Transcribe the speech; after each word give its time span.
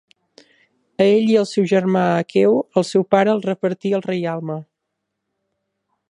A 1.03 1.05
ell 1.07 1.27
i 1.33 1.35
al 1.41 1.45
seu 1.49 1.67
germà 1.71 2.01
Aqueu 2.21 2.57
el 2.81 2.87
seu 2.93 3.05
pare 3.15 3.31
els 3.35 3.45
repartí 3.49 3.93
el 3.99 4.05
reialme. 4.09 4.57